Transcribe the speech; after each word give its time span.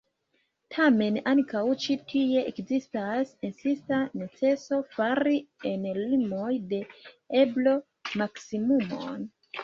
Tamen 0.75 1.17
ankaŭ 1.31 1.59
ĉi 1.81 1.95
tie 2.13 2.39
ekzistas 2.51 3.33
insista 3.49 3.99
neceso 4.21 4.79
fari 4.95 5.35
en 5.73 5.85
limoj 5.99 6.49
de 6.71 6.79
eblo 7.43 7.75
maksimumon. 8.23 9.29